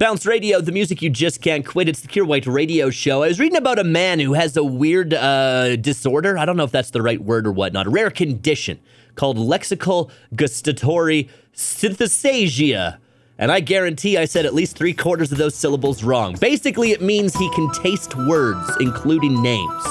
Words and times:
Bounce 0.00 0.24
Radio, 0.24 0.62
the 0.62 0.72
music 0.72 1.02
you 1.02 1.10
just 1.10 1.42
can't 1.42 1.66
quit. 1.66 1.86
It's 1.86 2.00
the 2.00 2.08
Kier 2.08 2.26
White 2.26 2.46
Radio 2.46 2.88
Show. 2.88 3.22
I 3.22 3.28
was 3.28 3.38
reading 3.38 3.58
about 3.58 3.78
a 3.78 3.84
man 3.84 4.18
who 4.18 4.32
has 4.32 4.56
a 4.56 4.64
weird 4.64 5.12
uh, 5.12 5.76
disorder. 5.76 6.38
I 6.38 6.46
don't 6.46 6.56
know 6.56 6.64
if 6.64 6.70
that's 6.70 6.88
the 6.88 7.02
right 7.02 7.20
word 7.20 7.46
or 7.46 7.52
whatnot. 7.52 7.86
A 7.86 7.90
rare 7.90 8.08
condition 8.08 8.80
called 9.14 9.36
lexical 9.36 10.10
gustatory 10.34 11.28
synesthesia. 11.54 12.96
And 13.36 13.52
I 13.52 13.60
guarantee 13.60 14.16
I 14.16 14.24
said 14.24 14.46
at 14.46 14.54
least 14.54 14.74
three 14.74 14.94
quarters 14.94 15.32
of 15.32 15.36
those 15.36 15.54
syllables 15.54 16.02
wrong. 16.02 16.34
Basically, 16.40 16.92
it 16.92 17.02
means 17.02 17.36
he 17.36 17.50
can 17.50 17.70
taste 17.72 18.16
words, 18.16 18.74
including 18.80 19.42
names. 19.42 19.84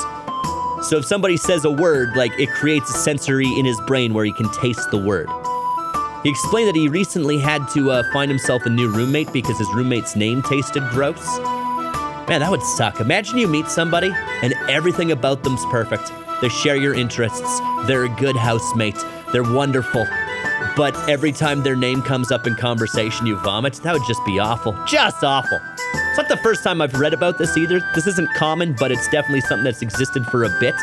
So 0.88 0.98
if 0.98 1.06
somebody 1.06 1.38
says 1.38 1.66
a 1.66 1.72
word, 1.72 2.18
like 2.18 2.32
it 2.40 2.50
creates 2.50 2.90
a 2.90 2.98
sensory 2.98 3.60
in 3.60 3.64
his 3.64 3.80
brain 3.82 4.16
where 4.16 4.26
he 4.26 4.34
can 4.34 4.52
taste 4.54 4.90
the 4.90 4.98
word. 4.98 5.30
He 6.24 6.30
explained 6.30 6.68
that 6.68 6.76
he 6.76 6.90
recently 6.90 7.38
had 7.38 7.68
to 7.70 7.92
uh, 7.92 8.04
find 8.12 8.30
himself 8.30 8.66
a 8.66 8.70
new 8.70 8.90
roommate 8.90 9.32
because 9.32 9.58
his 9.58 9.74
roommate's 9.74 10.16
name 10.16 10.42
tasted 10.42 10.84
gross. 10.90 11.40
Man, 12.28 12.42
that 12.42 12.52
would 12.52 12.62
suck. 12.62 13.00
Imagine 13.00 13.38
you 13.38 13.48
meet 13.48 13.68
somebody 13.68 14.12
and 14.44 14.54
everything 14.70 15.12
about 15.12 15.44
them's 15.44 15.66
perfect. 15.68 16.12
They 16.42 16.50
share 16.50 16.76
your 16.76 16.94
interests, 16.94 17.60
they're 17.86 18.06
a 18.06 18.10
good 18.10 18.36
housemate, 18.36 19.04
they're 19.32 19.44
wonderful. 19.44 20.06
But 20.76 20.96
every 21.10 21.32
time 21.32 21.64
their 21.64 21.76
name 21.76 22.02
comes 22.02 22.32
up 22.32 22.48
in 22.48 22.56
conversation, 22.56 23.26
you 23.26 23.38
vomit. 23.38 23.74
That 23.84 23.94
would 23.94 24.06
just 24.08 24.24
be 24.26 24.40
awful. 24.40 24.78
Just 24.86 25.24
awful. 25.24 25.60
It's 26.10 26.18
not 26.18 26.28
the 26.28 26.38
first 26.38 26.64
time 26.64 26.82
I've 26.82 26.96
read 26.96 27.14
about 27.14 27.38
this 27.38 27.56
either. 27.56 27.80
This 27.94 28.08
isn't 28.08 28.34
common, 28.34 28.74
but 28.74 28.92
it's 28.92 29.08
definitely 29.10 29.42
something 29.42 29.64
that's 29.64 29.84
existed 29.84 30.26
for 30.26 30.44
a 30.44 30.60
bit. 30.60 30.74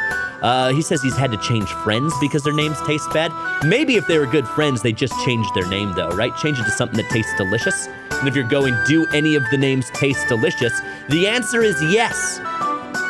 Uh, 0.40 0.68
he 0.68 0.80
says 0.80 1.02
he's 1.02 1.16
had 1.16 1.32
to 1.32 1.36
change 1.38 1.68
friends 1.82 2.14
because 2.20 2.44
their 2.44 2.54
names 2.54 2.80
taste 2.86 3.10
bad. 3.12 3.32
Maybe 3.64 3.96
if 3.96 4.06
they 4.06 4.18
were 4.18 4.26
good 4.26 4.46
friends, 4.46 4.82
they 4.82 4.92
just 4.92 5.12
changed 5.24 5.52
their 5.54 5.66
name 5.68 5.94
though, 5.94 6.10
right? 6.10 6.34
Change 6.36 6.60
it 6.60 6.64
to 6.64 6.70
something 6.70 6.96
that 6.96 7.10
tastes 7.10 7.34
delicious. 7.36 7.88
And 8.12 8.28
if 8.28 8.36
you're 8.36 8.48
going, 8.48 8.74
do 8.86 9.04
any 9.12 9.34
of 9.34 9.42
the 9.50 9.58
names 9.58 9.90
taste 9.90 10.28
delicious? 10.28 10.72
The 11.08 11.26
answer 11.26 11.60
is 11.60 11.74
yes. 11.92 12.40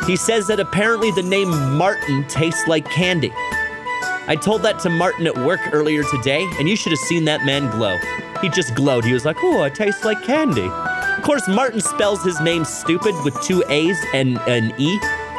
He 0.07 0.15
says 0.15 0.47
that 0.47 0.59
apparently 0.59 1.11
the 1.11 1.23
name 1.23 1.49
Martin 1.77 2.27
tastes 2.27 2.67
like 2.67 2.89
candy. 2.89 3.31
I 4.27 4.37
told 4.41 4.63
that 4.63 4.79
to 4.79 4.89
Maarten 4.89 5.27
at 5.27 5.37
work 5.37 5.59
earlier 5.71 6.03
today, 6.03 6.49
and 6.57 6.67
you 6.67 6.75
should 6.75 6.91
have 6.91 6.99
seen 6.99 7.25
that 7.25 7.45
man 7.45 7.69
glow. 7.69 7.97
He 8.41 8.49
just 8.49 8.73
glowed. 8.73 9.05
He 9.05 9.13
was 9.13 9.23
like, 9.23 9.37
oh, 9.41 9.63
it 9.63 9.75
tastes 9.75 10.03
like 10.03 10.21
candy. 10.23 10.69
Of 11.27 11.31
course, 11.31 11.49
Maarten 11.49 11.81
spells 11.81 12.23
his 12.23 12.39
name 12.39 12.63
stupid 12.63 13.13
with 13.25 13.37
two 13.41 13.61
A's 13.67 13.97
and 14.13 14.37
an 14.47 14.73
E. 14.77 14.97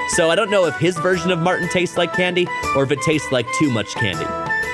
So 0.08 0.28
I 0.28 0.34
don't 0.34 0.50
know 0.50 0.66
if 0.66 0.76
his 0.76 0.98
version 0.98 1.30
of 1.30 1.38
Martin 1.38 1.66
tastes 1.70 1.96
like 1.96 2.12
candy 2.12 2.46
or 2.76 2.82
if 2.82 2.90
it 2.90 3.00
tastes 3.00 3.32
like 3.32 3.50
too 3.54 3.70
much 3.70 3.94
candy. 3.94 4.26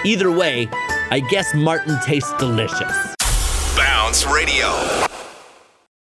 Either 0.05 0.33
way, 0.33 0.69
I 1.13 1.21
guess 1.21 1.55
Martin 1.55 2.01
tastes 2.05 2.33
delicious. 2.33 3.15
Bounce 3.77 4.27
Radio. 4.27 5.14